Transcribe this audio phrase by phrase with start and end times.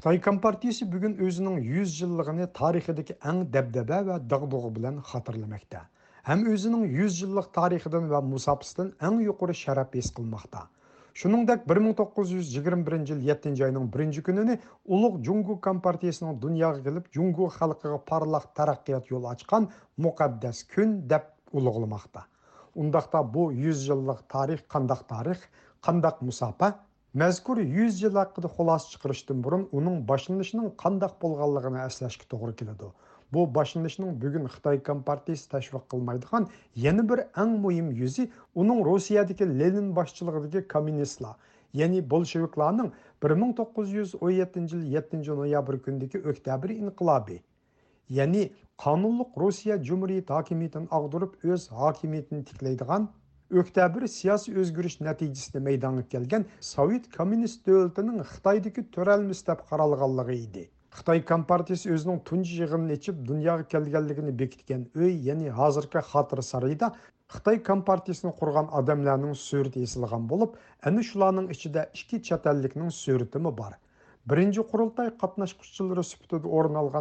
[0.00, 5.82] Xitoy Kompartiyasi бүгін өзінің 100 yilligini tarixidagi әң dabdaba va dag'dug'i bilan xotirlamoqda.
[6.28, 10.62] Ham o'zining 100 yillik tarixidan va musofisidan eng yuqori sharaf ес qilmoqda.
[11.22, 14.56] Shuningdek, 1921 жыл 7-oyning 1-kunini
[14.98, 19.68] Ulug' Jungu Компартиясының dunyoga келіп, Jungu xalqiga парлақ taraqqiyot yo'l ochgan
[20.06, 22.24] muqaddas kun deb ulug'lamoqda.
[23.36, 25.40] bu 100 yillik tarix qandaq tarix,
[25.90, 26.78] qandaq musofa
[27.18, 32.90] Мәзгүр 100 жыл ақыды қолас шықырыштың бұрын оның башынышының қандақ болғалығына әсләшкі тұғыр келеді.
[33.34, 36.46] Бұл башынышының бүгін Қытай Компартиясы тәшвік қылмайдыған
[36.86, 38.28] ені бір әң мұйым үзі
[38.62, 41.32] оның Русиядегі Ленин башчылығыдегі коммунистла,
[41.82, 42.92] яни болшевикларның
[43.26, 46.78] 1917 жыл 7 ноябрь күндегі октябрь
[51.02, 51.70] ағдырып өз
[53.58, 59.58] Өктәбір сиясы өзгүріш natijasida maydonga келген sovet Коммунист дөлтінің Қытайдекі to'ralmisi deb
[60.34, 60.62] еді.
[60.98, 66.92] Қытай Компартиясы өзінің өзінің tunji ечіп, дүнияғы өй бекіткен өй, өй, ғазіркі қатыр сарайда
[67.34, 71.90] Қытай Қытай құрған құрған odamlarning есілған болып, болып, әні shularning ichida
[75.50, 76.22] ішкі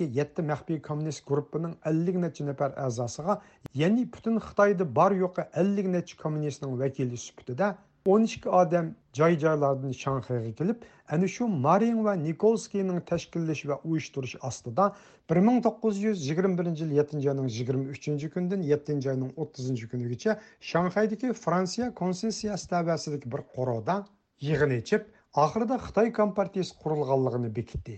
[0.00, 3.38] ке етті мәқпей коммунист ғұрыппының 50 нәтчі нәпәр әзасыға,
[3.88, 7.58] яны бүтін Қытайды бар йоқы 50 нәтчі коммунистінің вәкелі сүпті
[8.08, 10.84] 12 odam joy joylardan shanxayga kelib
[11.16, 14.32] ana shu marin va nikolskiyning tashkillash va 1921
[16.06, 16.76] yil 7 oyning
[17.58, 20.32] 23 kundan 7 oyning 30 kunigacha
[20.70, 23.96] shanxaydagi fransiya konsessiyasi tabasidagi bir qorovda
[24.48, 25.02] yig'in ichib
[25.46, 27.96] oxirida xitoy kompartiyasi qurilganligini bekitdi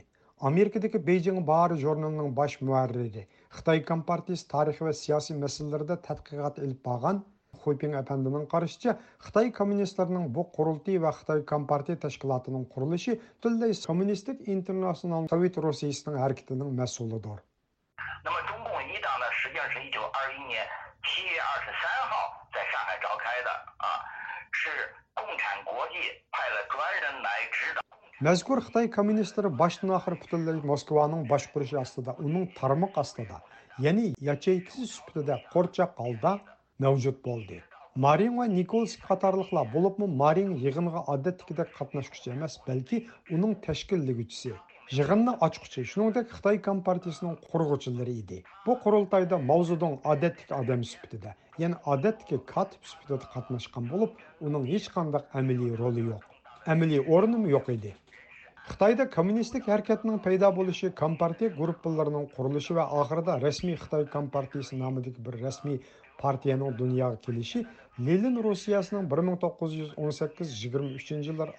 [0.52, 3.24] amerikadagi bejing bar jurnalining bosh muarriri
[3.60, 6.80] xitoy kompartiyasi tarixi va siyosiy masalalarda tadqiqot ilib
[7.62, 8.92] Хойпин әпәндінің қарышыча,
[9.26, 13.14] Қытай коммунистлерінің бұл құрылты вә Қытай Компартия тәшкілатының құрылышы
[13.46, 17.40] түлдей коммунистік интернационал Совет Росиясының әркетінің мәсулыдыр.
[18.24, 20.62] 那么中共一党呢，实际上是一九二一年
[21.10, 22.14] 七月二十三号
[22.54, 23.50] 在上海召开的
[23.84, 23.86] 啊，
[24.52, 24.70] 是
[25.18, 25.96] 共产国际
[26.30, 27.82] 派了专人来指导。
[28.30, 33.40] Мәзкур Қытай коммунистері баштан ақыр бүтінлей Москваның башқұрышы астыда, оның тармық астыда,
[33.88, 36.34] яғни ячейкісі сүпітіде қорчақ қалда,
[36.80, 37.60] мәужуд болды
[37.94, 43.02] марин ва николс қатарлықлар болып мы марин жиғынға адеттікідек қатынасқышы емес бәлки
[43.36, 44.54] оның тәшкілдігішісі
[44.96, 52.40] жиғынның ашқышы шуныңдек қытай компартиясының құрғычылары еді бұл құрылтайда маузудың адеттік адам сүптіде яғни адеттікі
[52.54, 54.16] катып сүптіде қатынасқан болып
[54.48, 56.30] оның ешқандай әмілі ролы жоқ
[56.78, 57.96] әмілі орным жоқ еді
[58.70, 65.40] Қытайда коммунистік әрекетінің пайда болуы компартия группаларының құрылуы және ақырда ресми қытай компартиясы намыдық бір
[65.42, 65.80] ресми
[66.20, 67.60] партияның дүнияға келіші
[68.00, 71.50] Ленин Русиясының 1918-23 жылдар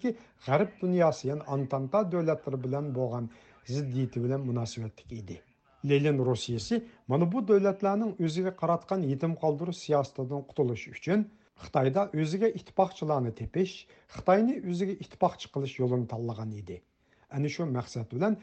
[0.00, 0.12] ке
[0.46, 3.24] ғәріп дүниясы, яғни Антанта дәүләтләре болған булган
[3.68, 5.36] зиддиети белән мөнәсәбәтлек еді.
[5.84, 6.76] Ленин Русиясы
[7.08, 11.20] мұны бұ дәүләтләрнең өзіге қаратқан етім қалдыру сиясәтеннән құтылыш үшін,
[11.60, 16.80] Қытайда өзіге иттифакчыларны тепеш, Қытайны өзіге итпақшы қылыш жолын таллаган еді.
[17.28, 18.38] Әни шу мәқсәт белән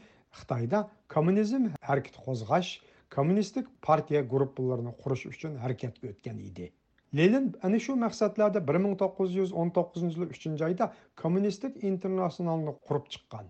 [1.10, 2.76] коммунизм хәрәкәт қозғаш–
[3.14, 6.68] коммунистик партия группаларын құрыш үшін әрекет өткен еді.
[7.16, 10.90] Ленин әне шу мақсатларда 1919 жылы 3 жайда
[11.22, 13.48] коммунистик коммунистік құрып шыққан.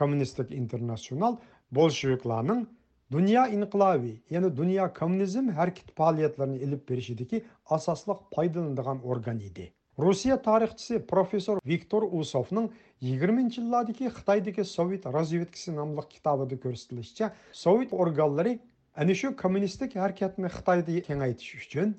[0.00, 1.38] Коммунистик интернационал
[1.72, 2.66] большевиктердің
[3.10, 9.70] дүния инқилаби, яғни дүния коммунизм әрекет фаалиятларын іліп берішідегі асаслық пайдаланған орган еді.
[9.96, 12.68] Русия тарихчысы профессор Виктор Усовның
[13.02, 18.60] 20-нче еллардагы Совет разведкасы номлык китабында көрсәтелгәнчә, Совет органнары
[19.02, 21.90] Әне шу коммунистік әркетіні Қытайды кеңейтіш үшін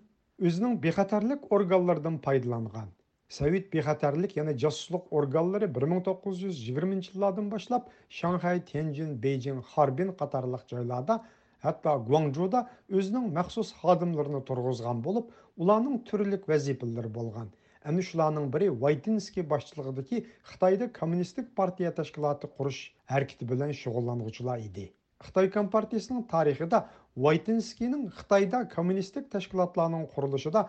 [0.50, 2.90] өзінің бейхатарлық органлардан пайдаланған.
[3.35, 11.17] Совет бейхатарлық, яны жасылық органлары 1920 жылдардан башлап Шанхай, Тенжин, Бейджин, Харбин қатарлық жайларда,
[11.64, 12.66] хәтта Гуанчжуда
[12.99, 15.32] өзінің мәқсус қадымларыны тұрғызған болып,
[15.64, 17.47] ұланың түрлік вәзепілдір болған.
[17.94, 22.84] Әне шуларның бірі Вайтинский ки, Қытайды коммунистік партия тәшкілаты құрыш
[23.16, 24.91] әрекеті белән шұғылланучылар иде.
[25.22, 26.79] Xitay Kompartiyasının tarixi də
[27.23, 30.62] Вайтинскийнең Қытайда коммунистік тәшкилатларның құрылышыда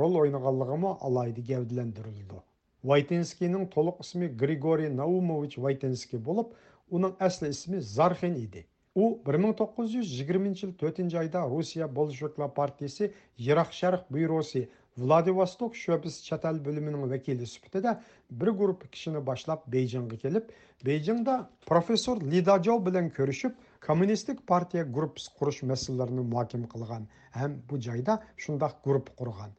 [0.00, 2.38] рол ойнығалығы мұ алайды гәүдәләндерелде.
[2.84, 6.52] Вайтинскийнең толық исме Григорий Наумович Вайтинский болып,
[6.92, 8.64] оның әсілі ісімі Зархин еді.
[8.94, 17.08] О, 1920 жыл 4 айда Русия Большевиклар партиясы Ирақ Шәрқ бюросы Владивосток шөбіс чатал бөлімінің
[17.10, 17.50] вәкілі
[17.82, 17.96] де
[18.30, 20.52] бір ғұрып кішіні башлап Бейджинге келіп,
[20.84, 23.52] Бейджинда профессор Лидажо білен көрішіп,
[23.84, 27.02] Коммунистик партия группс құрыш мәселелерін мұхакем қылған
[27.34, 28.14] һәм бұл жайда
[28.44, 29.50] шұндақ групп құрған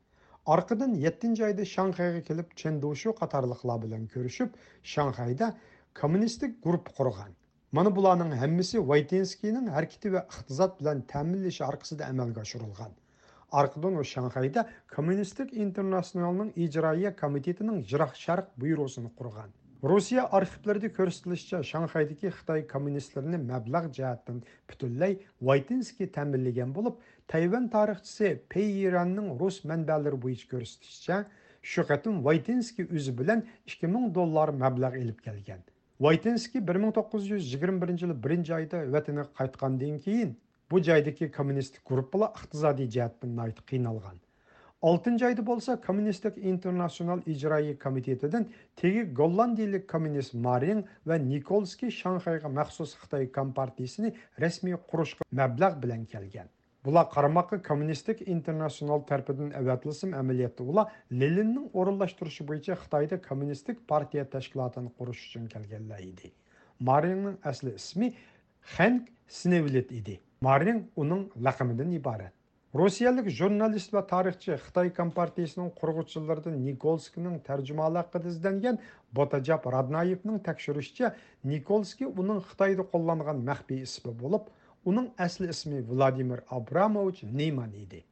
[0.56, 4.56] арқыдан жетінші жайды шанхайға келіп чендушу қатарлықла білен көрісіп
[4.94, 5.52] шанхайда
[6.02, 7.36] коммунистик групп құрған
[7.80, 12.96] мұны бұланың әммісі вайтенскийнің әрекеті ве ықтизат білен тәмінлеші арқысыда әмәлге асырылған
[13.62, 19.54] арқыдан ол шанхайда коммунистик интернационалның ижрайя комитетінің жырақ шарық бұйрусын құрған
[19.86, 24.40] Русия архивлерді көрсетілішчі Шанхайдекі Қытай коммунистлерінің мәбләғ жәттін
[24.72, 25.14] пүтілләй
[25.50, 26.98] Вайтинский тәмірліген болып,
[27.30, 31.20] Тайван тарихчысы Пей Иранның рус мәнбәлері бұйыз көрсетілішчі,
[31.76, 33.46] шүғатын Вайтинский өзі білен
[33.76, 35.62] 2000 доллар мәбләғ еліп келген.
[36.02, 40.34] Вайтинский 1921 жылы бірінші айды өтіні қайтқан дейін кейін,
[40.74, 44.24] бұ жайдекі коммунистік ғұрып бұла ұқтызады айты қиналған.
[44.82, 48.46] 6 айды болса Коммунистік интернационал ижрайы комитетеден
[48.76, 56.50] тегі голландиялік коммунист Марин вән Николский Шанхайға мәхсус Қытай компартиясын ресми құрушқа мәбләғ білен келген.
[56.84, 64.92] Бұла қарамақы Коммунистік интернационал тәрпідін әуәтілісім әмелетті ұла Лелиннің орынлаштырушы бойынша Қытайды Коммунистік партия тәшкілатын
[65.00, 66.34] құрыш үшін келгенлі
[69.26, 70.20] ісімі еді.
[70.46, 72.34] Марин оның лақымыдың ибарет.
[72.76, 78.80] Русиялық журналист ба тарихчы Қытай Компартиясының құрғычылардың Николскінің тәржімалы қыдызденген
[79.20, 81.14] Ботаджап Раднаевның тәкшірішчі
[81.52, 84.52] Николскі оның Қытайды қолланған мәқпей ісіпі болып,
[84.92, 88.04] оның әсілі ісімі Владимир Абрамович Нейман еді.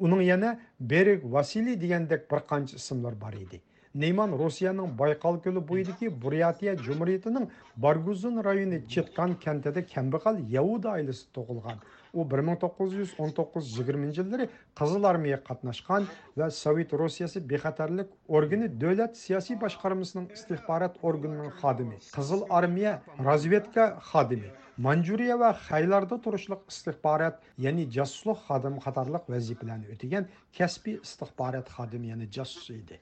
[0.00, 3.60] Оның ене Берег Василий дегендік бір қанч ісімлер бар еді.
[4.00, 7.44] Neyman Rusiyaning Bayqal ko'li bo'yidagi Buryatiya Jumuriyatining
[7.84, 11.78] Barguzun rayoni Chitkan kentida kambag'al Yahuda oilasi tug'ilgan.
[12.14, 14.48] u 1919-20 yilları
[14.80, 16.04] Qızıl Armiya qatnaşqan
[16.42, 22.92] və Sovet Rusiyası Bexətərlik Organi Dövlət Siyasi Başqarmasının istihbarat orqanının xadimi, Qızıl Armiya
[23.30, 24.52] razvedka xadimi,
[24.88, 32.30] Manjuriya və Xaylarda turuşluq istihbarat, yani casusluq xadimi qatarlıq vəzifələrini ötəgən kəsbi istihbarat xadimi, yani
[32.40, 33.00] casus idi.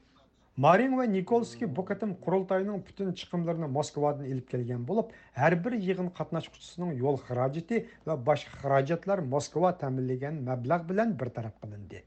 [0.58, 1.12] ва Николский
[1.66, 5.08] nikolskiy bu qatim qurultoyning butun chiqimlarini moskvadan ilib kelgan bo'lib
[5.38, 7.48] har bir yig'in qatnashchisining yo'l ва
[8.10, 8.76] va boshqa
[9.22, 12.02] Москва moskva мәбләг mablag' bilan тараф qilindi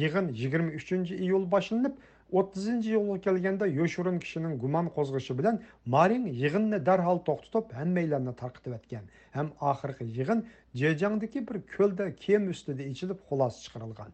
[0.00, 1.94] yig'in 23 uchinchi iyul boshlanib
[2.34, 5.62] 30 iyulga kelganda yoshurin kishining gumon qo'zg'ishi bilan
[5.98, 9.06] marin yig'inni darhol to'xtatib hammanglarni tarqitib o'tgan
[9.38, 10.42] ham oxirgi yig'in
[10.82, 14.12] jejangdagi bir ko'lda kem ustida ichilib xulosa chiqarilgan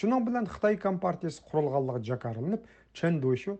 [0.00, 2.62] Шынан білін Қытай компартиясы құрылғалығы жақарылынып,
[3.00, 3.54] Чен Душу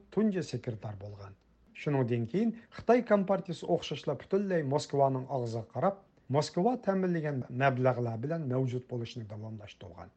[0.50, 1.36] секретар болған.
[1.82, 6.00] Шынан ден кейін Қытай компартиясы оқшашла пүтілдей Москваның ағызы қарап,
[6.38, 10.08] Москва тәмінлеген мәбләғләр белән болышының давамдашты оған.